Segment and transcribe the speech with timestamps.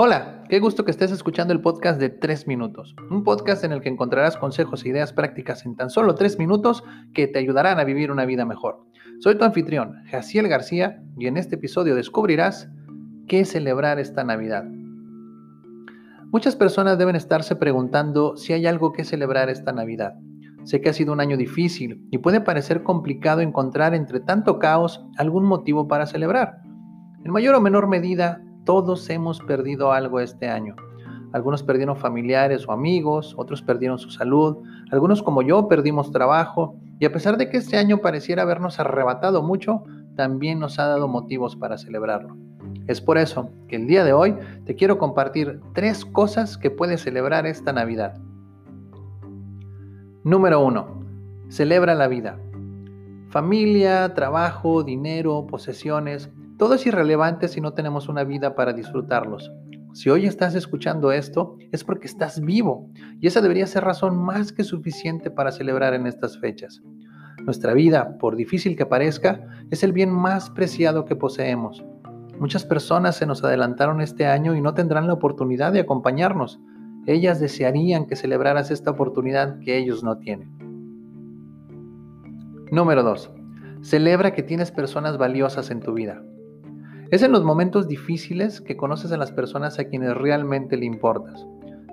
[0.00, 3.80] Hola, qué gusto que estés escuchando el podcast de 3 minutos, un podcast en el
[3.80, 7.84] que encontrarás consejos e ideas prácticas en tan solo 3 minutos que te ayudarán a
[7.84, 8.86] vivir una vida mejor.
[9.18, 12.70] Soy tu anfitrión, Jaciel García, y en este episodio descubrirás
[13.26, 14.66] qué celebrar esta Navidad.
[16.30, 20.14] Muchas personas deben estarse preguntando si hay algo que celebrar esta Navidad.
[20.62, 25.04] Sé que ha sido un año difícil y puede parecer complicado encontrar entre tanto caos
[25.16, 26.60] algún motivo para celebrar.
[27.24, 30.76] En mayor o menor medida, todos hemos perdido algo este año.
[31.32, 34.58] Algunos perdieron familiares o amigos, otros perdieron su salud,
[34.90, 39.42] algunos como yo perdimos trabajo y a pesar de que este año pareciera habernos arrebatado
[39.42, 39.84] mucho,
[40.16, 42.36] también nos ha dado motivos para celebrarlo.
[42.88, 44.36] Es por eso que el día de hoy
[44.66, 48.18] te quiero compartir tres cosas que puedes celebrar esta Navidad.
[50.24, 51.04] Número 1.
[51.48, 52.38] Celebra la vida.
[53.30, 59.52] Familia, trabajo, dinero, posesiones, todo es irrelevante si no tenemos una vida para disfrutarlos.
[59.94, 64.52] Si hoy estás escuchando esto, es porque estás vivo y esa debería ser razón más
[64.52, 66.82] que suficiente para celebrar en estas fechas.
[67.44, 71.84] Nuestra vida, por difícil que parezca, es el bien más preciado que poseemos.
[72.40, 76.60] Muchas personas se nos adelantaron este año y no tendrán la oportunidad de acompañarnos.
[77.06, 80.50] Ellas desearían que celebraras esta oportunidad que ellos no tienen.
[82.72, 83.30] Número 2.
[83.82, 86.20] Celebra que tienes personas valiosas en tu vida.
[87.10, 91.46] Es en los momentos difíciles que conoces a las personas a quienes realmente le importas.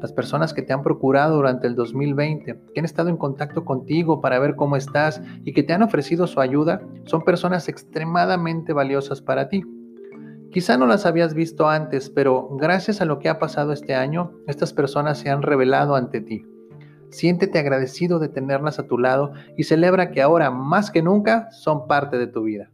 [0.00, 4.22] Las personas que te han procurado durante el 2020, que han estado en contacto contigo
[4.22, 9.20] para ver cómo estás y que te han ofrecido su ayuda, son personas extremadamente valiosas
[9.20, 9.62] para ti.
[10.50, 14.32] Quizá no las habías visto antes, pero gracias a lo que ha pasado este año,
[14.46, 16.46] estas personas se han revelado ante ti.
[17.10, 21.86] Siéntete agradecido de tenerlas a tu lado y celebra que ahora más que nunca son
[21.86, 22.70] parte de tu vida.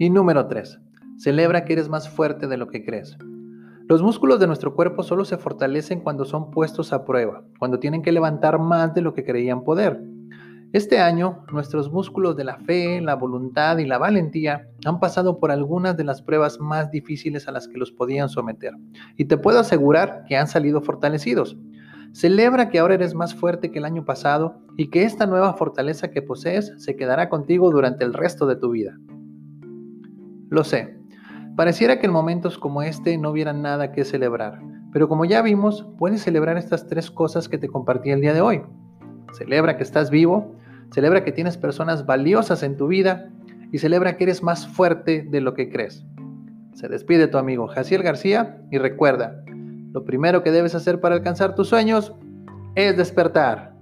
[0.00, 0.78] Y número 3.
[1.16, 3.18] Celebra que eres más fuerte de lo que crees.
[3.88, 8.02] Los músculos de nuestro cuerpo solo se fortalecen cuando son puestos a prueba, cuando tienen
[8.02, 10.00] que levantar más de lo que creían poder.
[10.72, 15.50] Este año, nuestros músculos de la fe, la voluntad y la valentía han pasado por
[15.50, 18.74] algunas de las pruebas más difíciles a las que los podían someter.
[19.16, 21.56] Y te puedo asegurar que han salido fortalecidos.
[22.12, 26.12] Celebra que ahora eres más fuerte que el año pasado y que esta nueva fortaleza
[26.12, 28.96] que posees se quedará contigo durante el resto de tu vida.
[30.50, 30.96] Lo sé,
[31.56, 34.60] pareciera que en momentos como este no hubiera nada que celebrar,
[34.92, 38.40] pero como ya vimos, puedes celebrar estas tres cosas que te compartí el día de
[38.40, 38.62] hoy.
[39.32, 40.54] Celebra que estás vivo,
[40.90, 43.28] celebra que tienes personas valiosas en tu vida
[43.72, 46.04] y celebra que eres más fuerte de lo que crees.
[46.72, 49.42] Se despide tu amigo Jaciel García y recuerda,
[49.92, 52.14] lo primero que debes hacer para alcanzar tus sueños
[52.74, 53.74] es despertar.